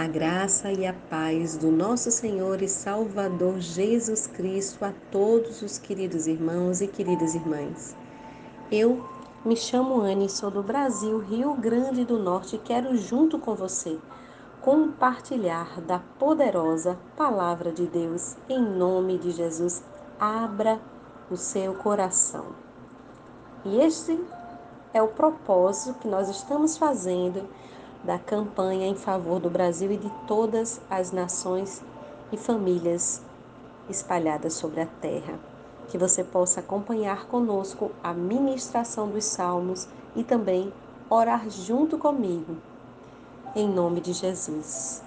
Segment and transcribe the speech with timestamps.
[0.00, 5.76] A graça e a paz do nosso Senhor e Salvador Jesus Cristo a todos os
[5.76, 7.94] queridos irmãos e queridas irmãs.
[8.72, 9.06] Eu
[9.44, 13.98] me chamo Anne, sou do Brasil, Rio Grande do Norte e quero, junto com você,
[14.62, 18.38] compartilhar da poderosa Palavra de Deus.
[18.48, 19.84] Em nome de Jesus,
[20.18, 20.80] abra
[21.30, 22.46] o seu coração.
[23.66, 24.18] E este
[24.94, 27.46] é o propósito que nós estamos fazendo
[28.04, 31.82] da campanha em favor do Brasil e de todas as nações
[32.32, 33.22] e famílias
[33.88, 35.38] espalhadas sobre a terra.
[35.88, 40.72] Que você possa acompanhar conosco a ministração dos salmos e também
[41.08, 42.56] orar junto comigo,
[43.56, 45.02] em nome de Jesus.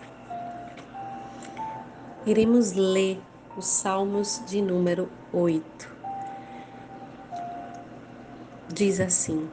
[2.26, 3.22] Iremos ler
[3.58, 5.90] os salmos de número 8.
[8.68, 9.50] Diz assim: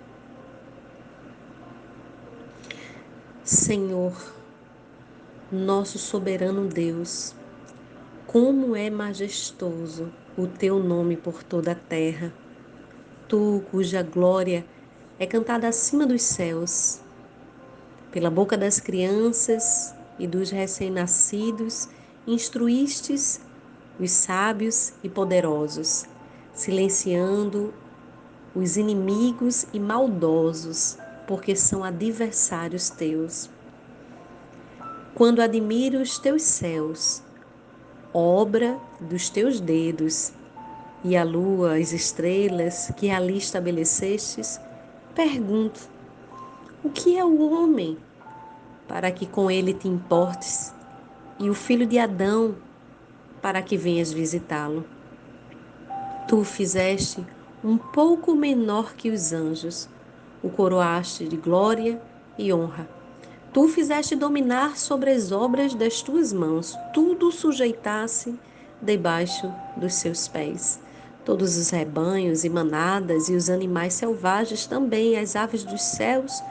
[3.52, 4.14] Senhor,
[5.50, 7.34] nosso soberano Deus,
[8.24, 12.32] como é majestoso o teu nome por toda a terra.
[13.26, 14.64] Tu, cuja glória
[15.18, 17.00] é cantada acima dos céus,
[18.12, 21.88] pela boca das crianças e dos recém-nascidos,
[22.28, 23.40] instruístes
[23.98, 26.04] os sábios e poderosos,
[26.54, 27.74] silenciando
[28.54, 30.96] os inimigos e maldosos
[31.30, 33.48] porque são adversários teus.
[35.14, 37.22] Quando admiro os teus céus,
[38.12, 40.32] obra dos teus dedos,
[41.04, 44.60] e a lua, as estrelas que ali estabelecestes,
[45.14, 45.88] pergunto:
[46.82, 47.96] o que é o homem
[48.88, 50.74] para que com ele te importes,
[51.38, 52.56] e o filho de Adão
[53.40, 54.84] para que venhas visitá-lo?
[56.26, 57.24] Tu fizeste
[57.62, 59.88] um pouco menor que os anjos
[60.42, 62.00] o coroaste de glória
[62.38, 62.88] e honra.
[63.52, 68.38] Tu fizeste dominar sobre as obras das tuas mãos, tudo sujeitasse
[68.80, 70.80] debaixo dos seus pés.
[71.24, 76.42] Todos os rebanhos e manadas e os animais selvagens também, as aves dos céus,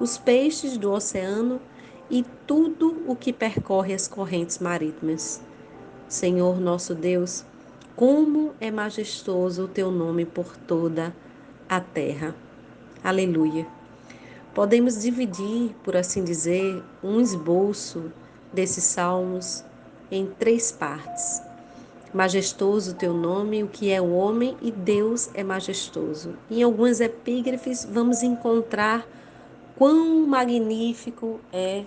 [0.00, 1.60] os peixes do oceano
[2.10, 5.40] e tudo o que percorre as correntes marítimas.
[6.08, 7.44] Senhor nosso Deus,
[7.94, 11.14] como é majestoso o teu nome por toda
[11.68, 12.34] a terra.
[13.02, 13.66] Aleluia.
[14.54, 18.10] Podemos dividir, por assim dizer, um esboço
[18.52, 19.62] desses salmos
[20.10, 21.42] em três partes.
[22.14, 26.34] Majestoso teu nome, o que é o homem, e Deus é majestoso.
[26.50, 29.06] Em algumas epígrafes vamos encontrar
[29.76, 31.84] quão magnífico é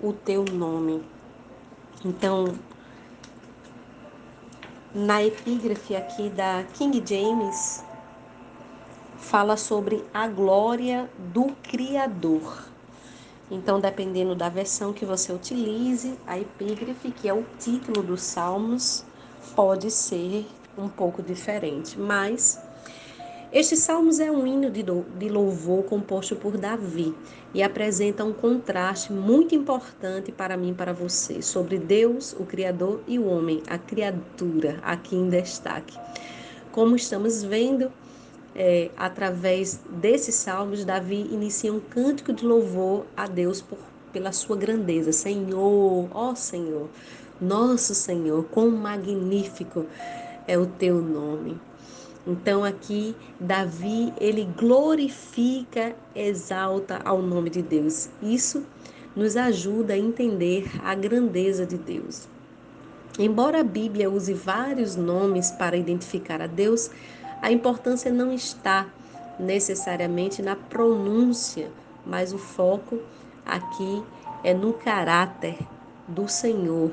[0.00, 1.02] o teu nome.
[2.04, 2.54] Então,
[4.94, 7.82] na epígrafe aqui da King James,
[9.32, 12.66] fala sobre a glória do Criador.
[13.50, 19.06] Então, dependendo da versão que você utilize, a epígrafe, que é o título dos Salmos,
[19.56, 21.98] pode ser um pouco diferente.
[21.98, 22.60] Mas
[23.50, 27.14] este Salmos é um hino de louvor composto por Davi
[27.54, 33.00] e apresenta um contraste muito importante para mim e para você sobre Deus, o Criador,
[33.08, 35.98] e o homem, a criatura, aqui em destaque.
[36.70, 37.90] Como estamos vendo,
[38.54, 43.78] é, através desses salmos, Davi inicia um cântico de louvor a Deus por,
[44.12, 45.12] pela sua grandeza.
[45.12, 46.88] Senhor, ó Senhor,
[47.40, 49.86] nosso Senhor, quão magnífico
[50.46, 51.58] é o teu nome.
[52.26, 58.08] Então aqui Davi ele glorifica, exalta ao nome de Deus.
[58.22, 58.64] Isso
[59.16, 62.28] nos ajuda a entender a grandeza de Deus.
[63.18, 66.90] Embora a Bíblia use vários nomes para identificar a Deus,
[67.42, 68.86] a importância não está
[69.38, 71.70] necessariamente na pronúncia,
[72.06, 73.00] mas o foco
[73.44, 74.02] aqui
[74.44, 75.58] é no caráter
[76.06, 76.92] do Senhor.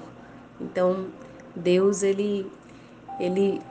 [0.60, 1.08] Então,
[1.56, 2.52] Deus ele
[3.20, 3.62] ele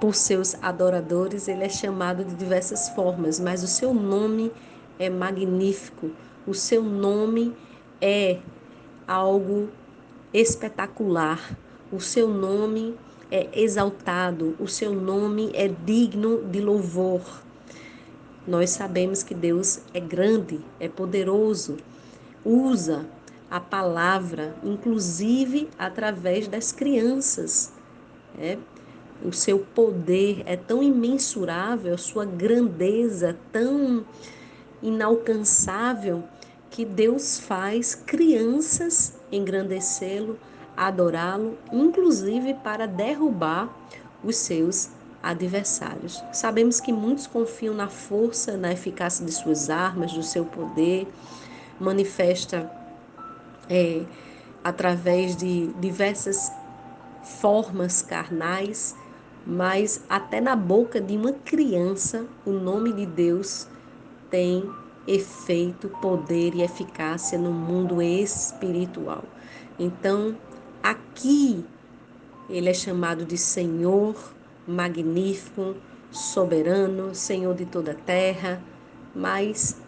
[0.00, 4.52] por seus adoradores, ele é chamado de diversas formas, mas o seu nome
[4.98, 6.10] é magnífico.
[6.46, 7.54] O seu nome
[8.00, 8.38] é
[9.06, 9.68] algo
[10.32, 11.56] espetacular.
[11.92, 17.22] O seu nome é exaltado, o seu nome é digno de louvor.
[18.46, 21.78] Nós sabemos que Deus é grande, é poderoso,
[22.44, 23.06] usa
[23.50, 27.72] a palavra, inclusive através das crianças.
[28.38, 28.58] É?
[29.24, 34.04] O seu poder é tão imensurável, a sua grandeza tão
[34.82, 36.24] inalcançável,
[36.70, 40.36] que Deus faz crianças engrandecê-lo
[40.76, 43.68] adorá-lo, inclusive para derrubar
[44.22, 44.90] os seus
[45.22, 46.22] adversários.
[46.32, 51.08] Sabemos que muitos confiam na força, na eficácia de suas armas, do seu poder,
[51.80, 52.70] manifesta
[53.68, 54.02] é,
[54.62, 56.52] através de diversas
[57.22, 58.94] formas carnais,
[59.46, 63.66] mas até na boca de uma criança, o nome de Deus
[64.30, 64.68] tem
[65.06, 69.24] efeito, poder e eficácia no mundo espiritual.
[69.78, 70.36] Então,
[70.84, 71.64] aqui
[72.48, 74.14] ele é chamado de Senhor
[74.66, 75.74] magnífico,
[76.10, 78.62] soberano, Senhor de toda a terra,
[79.14, 79.80] mas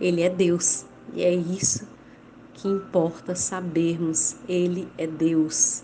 [0.00, 1.88] ele é Deus e é isso
[2.54, 4.36] que importa sabermos.
[4.48, 5.82] Ele é Deus.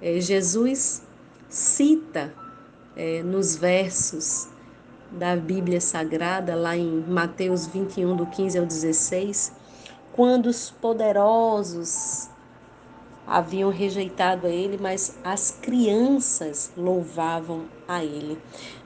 [0.00, 1.02] É, Jesus
[1.48, 2.32] cita
[2.94, 4.48] é, nos versos
[5.10, 9.52] da Bíblia Sagrada, lá em Mateus 21, do 15 ao 16,
[10.12, 12.28] quando os poderosos
[13.26, 18.38] haviam rejeitado a ele, mas as crianças louvavam a ele.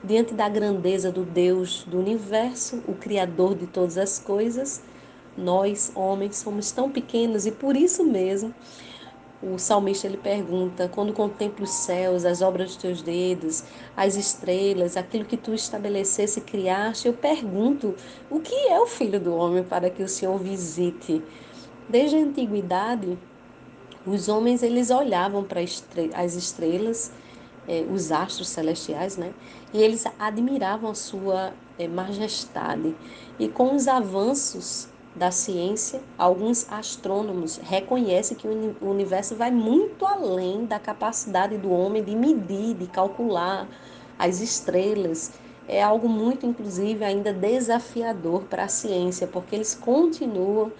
[0.03, 4.81] Diante da grandeza do Deus do universo, o Criador de todas as coisas,
[5.37, 8.53] nós, homens, somos tão pequenos e por isso mesmo
[9.41, 13.63] o salmista ele pergunta: quando contemplo os céus, as obras dos teus dedos,
[13.97, 17.95] as estrelas, aquilo que tu estabelecesse e criaste, eu pergunto:
[18.29, 21.23] o que é o filho do homem para que o Senhor visite?
[21.89, 23.17] Desde a antiguidade,
[24.05, 27.11] os homens eles olhavam para as estrelas,
[27.67, 29.31] eh, os astros celestiais, né?
[29.73, 32.95] E eles admiravam a sua eh, majestade.
[33.37, 40.65] E com os avanços da ciência, alguns astrônomos reconhecem que o universo vai muito além
[40.65, 43.67] da capacidade do homem de medir, de calcular
[44.17, 45.31] as estrelas.
[45.67, 50.71] É algo muito, inclusive, ainda desafiador para a ciência, porque eles continuam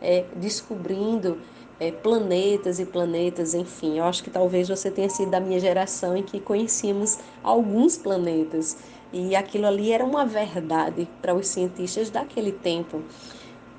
[0.00, 1.38] é, descobrindo
[1.80, 3.98] é, planetas e planetas, enfim.
[3.98, 8.76] Eu acho que talvez você tenha sido da minha geração em que conhecíamos alguns planetas.
[9.12, 13.02] E aquilo ali era uma verdade para os cientistas daquele tempo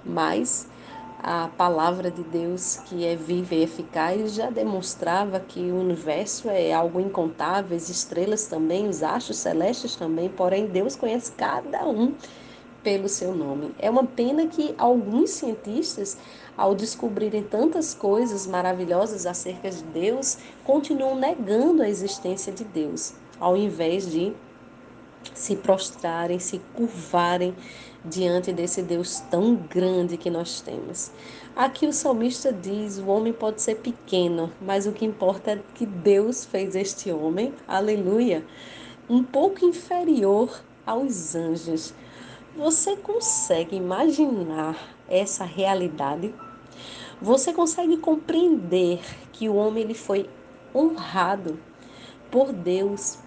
[0.04, 0.68] mas
[1.24, 6.74] a palavra de Deus, que é viva e eficaz, já demonstrava que o universo é
[6.74, 12.16] algo incontável, as estrelas também, os astros celestes também, porém Deus conhece cada um
[12.82, 13.72] pelo seu nome.
[13.78, 16.18] É uma pena que alguns cientistas,
[16.58, 23.56] ao descobrirem tantas coisas maravilhosas acerca de Deus, continuam negando a existência de Deus, ao
[23.56, 24.34] invés de
[25.34, 27.56] se prostrarem, se curvarem
[28.04, 31.12] diante desse Deus tão grande que nós temos.
[31.56, 35.86] Aqui o salmista diz: o homem pode ser pequeno, mas o que importa é que
[35.86, 38.46] Deus fez este homem, aleluia,
[39.10, 41.94] um pouco inferior aos anjos.
[42.56, 44.76] Você consegue imaginar
[45.12, 46.34] essa realidade?
[47.22, 49.00] Você consegue compreender
[49.32, 50.28] que o homem ele foi
[50.74, 51.60] honrado
[52.32, 53.20] por Deus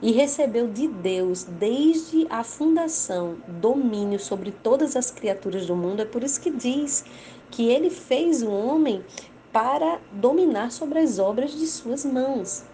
[0.00, 6.02] e recebeu de Deus desde a fundação domínio sobre todas as criaturas do mundo.
[6.02, 7.04] É por isso que diz
[7.50, 9.04] que ele fez o homem
[9.52, 12.64] para dominar sobre as obras de suas mãos.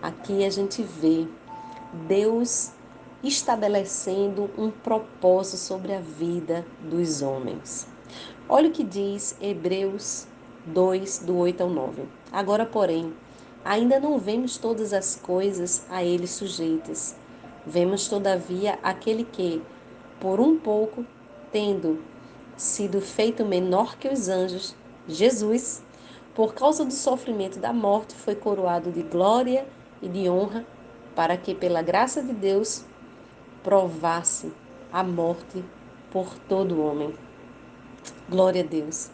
[0.00, 1.26] Aqui a gente vê
[2.08, 2.72] Deus
[3.22, 7.86] estabelecendo um propósito sobre a vida dos homens.
[8.48, 10.26] Olha o que diz Hebreus
[10.66, 12.02] 2, do 8 ao 9.
[12.32, 13.12] Agora, porém,
[13.64, 17.14] Ainda não vemos todas as coisas a ele sujeitas.
[17.64, 19.62] Vemos, todavia, aquele que,
[20.18, 21.06] por um pouco,
[21.52, 22.02] tendo
[22.56, 24.74] sido feito menor que os anjos,
[25.06, 25.80] Jesus,
[26.34, 29.64] por causa do sofrimento da morte, foi coroado de glória
[30.02, 30.66] e de honra,
[31.14, 32.84] para que, pela graça de Deus,
[33.62, 34.52] provasse
[34.92, 35.64] a morte
[36.10, 37.14] por todo homem.
[38.28, 39.10] Glória a Deus.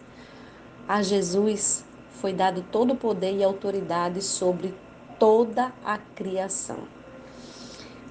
[0.86, 4.74] A Jesus foi dado todo o poder e autoridade sobre
[5.18, 6.78] toda a criação.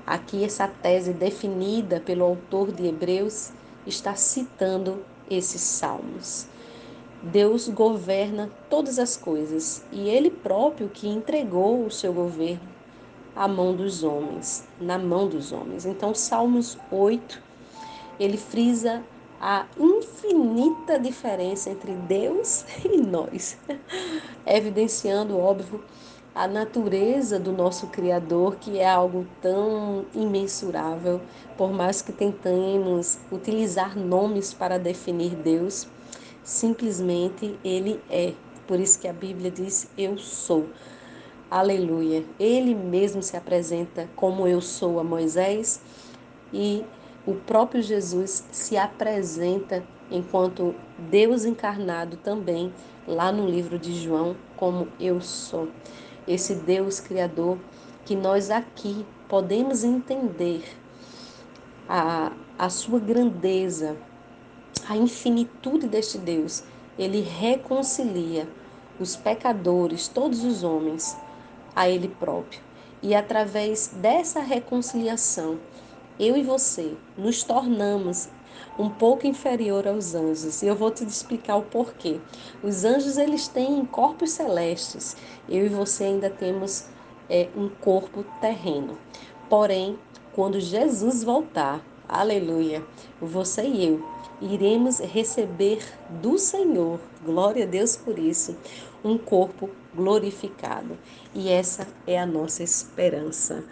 [0.05, 3.51] Aqui, essa tese definida pelo autor de Hebreus
[3.85, 6.47] está citando esses salmos.
[7.21, 12.76] Deus governa todas as coisas e Ele próprio que entregou o seu governo
[13.37, 15.85] à mão dos homens, na mão dos homens.
[15.85, 17.39] Então, Salmos 8,
[18.19, 19.03] ele frisa
[19.39, 23.57] a infinita diferença entre Deus e nós,
[24.45, 25.83] evidenciando, óbvio,
[26.33, 31.21] a natureza do nosso Criador, que é algo tão imensurável,
[31.57, 35.87] por mais que tentemos utilizar nomes para definir Deus,
[36.43, 38.33] simplesmente Ele é.
[38.67, 40.67] Por isso que a Bíblia diz: Eu sou.
[41.49, 42.25] Aleluia.
[42.37, 45.81] Ele mesmo se apresenta como eu sou a Moisés
[46.51, 46.83] e
[47.25, 50.75] o próprio Jesus se apresenta enquanto
[51.09, 52.73] Deus encarnado também
[53.07, 55.69] lá no livro de João como eu sou.
[56.27, 57.57] Esse Deus criador
[58.05, 60.63] que nós aqui podemos entender
[61.87, 63.95] a, a sua grandeza,
[64.89, 66.63] a infinitude deste Deus
[66.97, 68.49] ele reconcilia
[68.99, 71.15] os pecadores, todos os homens,
[71.77, 72.59] a ele próprio.
[73.03, 75.59] E através dessa reconciliação,
[76.19, 78.27] eu e você nos tornamos
[78.79, 80.63] um pouco inferior aos anjos.
[80.63, 82.19] E eu vou te explicar o porquê.
[82.63, 85.15] Os anjos eles têm corpos celestes.
[85.47, 86.85] Eu e você ainda temos
[87.29, 88.97] é, um corpo terreno.
[89.47, 89.99] Porém,
[90.33, 92.83] quando Jesus voltar, aleluia,
[93.21, 95.83] você e eu iremos receber
[96.21, 98.55] do Senhor, glória a Deus por isso,
[99.07, 100.97] um corpo glorificado.
[101.33, 103.63] E essa é a nossa esperança.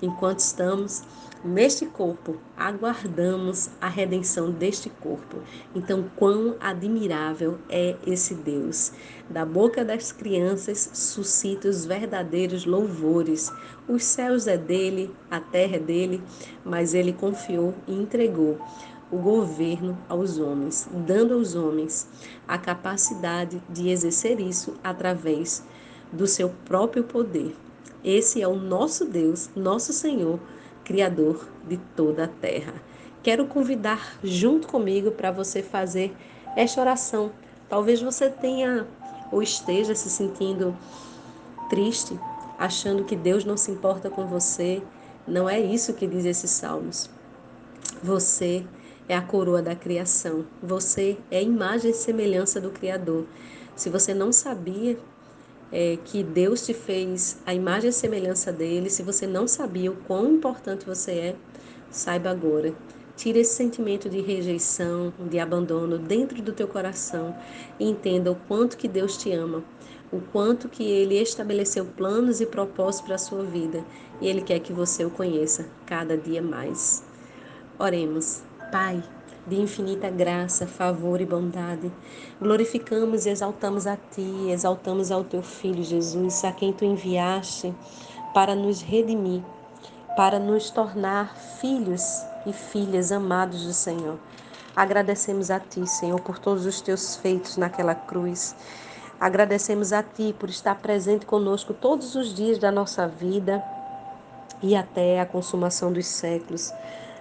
[0.00, 1.02] Enquanto estamos
[1.44, 5.38] neste corpo, aguardamos a redenção deste corpo.
[5.74, 8.92] Então, quão admirável é esse Deus!
[9.28, 13.50] Da boca das crianças suscita os verdadeiros louvores.
[13.88, 16.22] Os céus é dele, a terra é dele,
[16.64, 18.60] mas ele confiou e entregou
[19.12, 22.08] o governo aos homens, dando aos homens
[22.48, 25.62] a capacidade de exercer isso através
[26.10, 27.54] do seu próprio poder.
[28.02, 30.40] Esse é o nosso Deus, nosso Senhor,
[30.82, 32.72] Criador de toda a terra.
[33.22, 36.16] Quero convidar junto comigo para você fazer
[36.56, 37.30] esta oração.
[37.68, 38.86] Talvez você tenha
[39.30, 40.76] ou esteja se sentindo
[41.68, 42.18] triste,
[42.58, 44.82] achando que Deus não se importa com você.
[45.26, 47.08] Não é isso que diz esses salmos.
[48.02, 48.66] Você
[49.12, 50.46] é a coroa da criação.
[50.62, 53.26] Você é imagem e semelhança do Criador.
[53.76, 54.98] Se você não sabia
[55.70, 59.96] é, que Deus te fez a imagem e semelhança dele, se você não sabia o
[59.96, 61.36] quão importante você é,
[61.90, 62.74] saiba agora.
[63.14, 67.36] Tire esse sentimento de rejeição, de abandono dentro do teu coração
[67.78, 69.62] e entenda o quanto que Deus te ama,
[70.10, 73.84] o quanto que ele estabeleceu planos e propósitos para a sua vida
[74.22, 77.04] e ele quer que você o conheça cada dia mais.
[77.78, 78.42] Oremos.
[78.72, 79.04] Pai,
[79.46, 81.92] de infinita graça, favor e bondade,
[82.40, 87.74] glorificamos e exaltamos a Ti, exaltamos ao Teu Filho Jesus, a quem Tu enviaste
[88.32, 89.42] para nos redimir,
[90.16, 92.02] para nos tornar filhos
[92.46, 94.18] e filhas amados do Senhor.
[94.74, 98.56] Agradecemos a Ti, Senhor, por todos os Teus feitos naquela cruz.
[99.20, 103.62] Agradecemos a Ti por estar presente conosco todos os dias da nossa vida
[104.62, 106.72] e até a consumação dos séculos.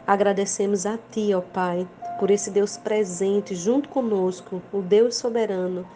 [0.05, 1.87] Agradecemos a Ti, ó Pai,
[2.19, 5.87] por esse Deus presente junto conosco, o Deus soberano,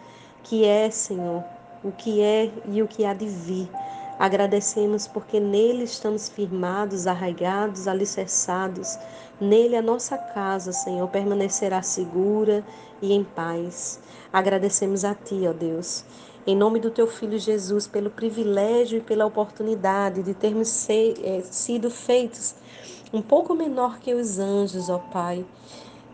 [0.42, 1.44] que é, Senhor,
[1.82, 3.68] o que é e o que há de vir.
[4.18, 8.98] Agradecemos porque nele estamos firmados, arraigados, alicerçados.
[9.38, 12.64] Nele a nossa casa, Senhor, permanecerá segura
[13.02, 14.00] e em paz.
[14.32, 16.04] Agradecemos a Ti, ó Deus.
[16.46, 21.90] Em nome do Teu Filho Jesus, pelo privilégio e pela oportunidade de termos eh, sido
[21.90, 22.54] feitos
[23.16, 25.44] um pouco menor que os anjos, ó Pai.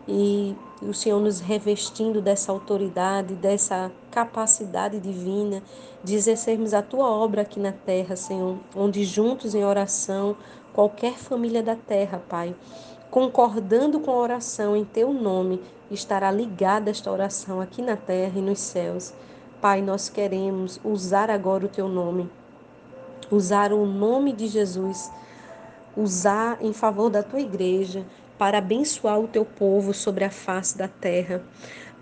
[0.07, 5.61] E o Senhor nos revestindo dessa autoridade, dessa capacidade divina
[6.03, 10.35] de exercermos a tua obra aqui na terra, Senhor, onde juntos em oração,
[10.73, 12.53] qualquer família da terra, Pai,
[13.09, 18.41] concordando com a oração em teu nome, estará ligada esta oração aqui na terra e
[18.41, 19.13] nos céus.
[19.61, 22.29] Pai, nós queremos usar agora o teu nome,
[23.31, 25.09] usar o nome de Jesus
[25.95, 28.05] usar em favor da tua igreja,
[28.37, 31.43] para abençoar o teu povo sobre a face da terra.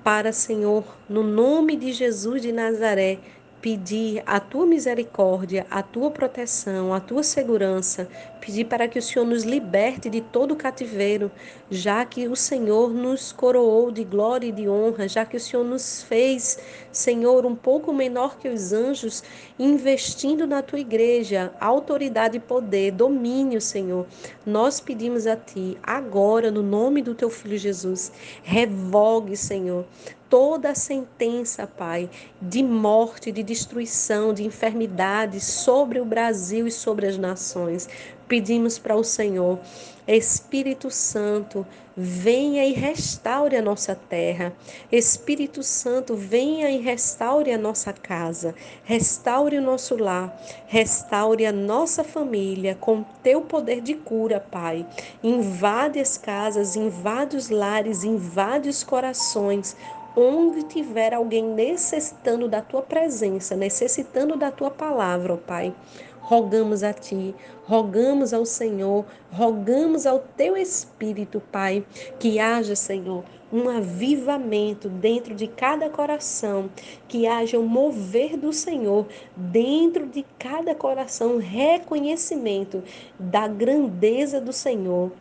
[0.04, 3.20] Para, Senhor, no nome de Jesus de Nazaré,
[3.62, 8.10] pedir a tua misericórdia, a tua proteção, a tua segurança,
[8.42, 11.32] pedir para que o Senhor nos liberte de todo o cativeiro,
[11.70, 15.64] já que o Senhor nos coroou de glória e de honra, já que o Senhor
[15.64, 16.60] nos fez,
[16.92, 19.24] Senhor, um pouco menor que os anjos,
[19.60, 24.08] investindo na tua igreja, autoridade e poder, domínio, Senhor.
[24.46, 28.12] Nós pedimos a ti, agora, no nome do teu filho Jesus,
[28.44, 29.86] revogue, Senhor,
[30.32, 32.10] toda a sentença, Pai,
[32.42, 37.90] de morte, de destruição, de enfermidade sobre o Brasil e sobre as nações.
[38.32, 39.60] Pedimos para o Senhor,
[40.08, 44.54] Espírito Santo, venha e restaure a nossa terra.
[44.90, 50.34] Espírito Santo, venha e restaure a nossa casa, restaure o nosso lar,
[50.66, 54.88] restaure a nossa família com teu poder de cura, Pai.
[55.22, 59.76] Invade as casas, invade os lares, invade os corações
[60.16, 65.74] onde tiver alguém necessitando da tua presença, necessitando da tua palavra, ó Pai.
[66.22, 67.36] Rogamos a Ti,
[67.66, 71.84] rogamos ao Senhor, rogamos ao Teu Espírito, Pai,
[72.20, 76.70] que haja, Senhor, um avivamento dentro de cada coração,
[77.08, 82.84] que haja um mover do Senhor dentro de cada coração, reconhecimento
[83.20, 85.12] da grandeza do Senhor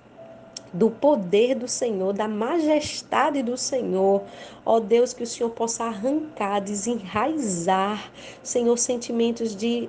[0.72, 4.22] do poder do Senhor, da majestade do Senhor.
[4.64, 8.10] Ó Deus, que o Senhor possa arrancar, desenraizar,
[8.42, 9.88] Senhor, sentimentos de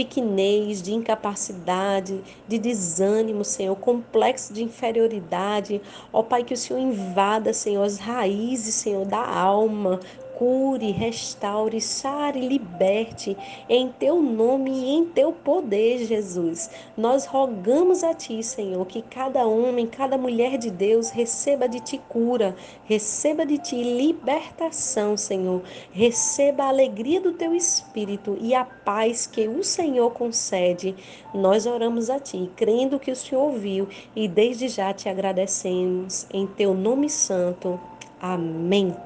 [0.00, 5.82] pequenez, de incapacidade, de desânimo, Senhor, complexo de inferioridade.
[6.10, 10.00] Ó Pai, que o Senhor invada, Senhor, as raízes, Senhor, da alma,
[10.40, 13.36] cure, restaure, sare, liberte
[13.68, 16.70] em teu nome e em teu poder, Jesus.
[16.96, 22.00] Nós rogamos a ti, Senhor, que cada homem, cada mulher de Deus receba de ti
[22.08, 25.62] cura, receba de ti libertação, Senhor.
[25.92, 30.96] Receba a alegria do teu espírito e a paz que o Senhor concede.
[31.34, 36.46] Nós oramos a ti, crendo que o Senhor ouviu e desde já te agradecemos em
[36.46, 37.78] teu nome santo.
[38.18, 38.96] Amém.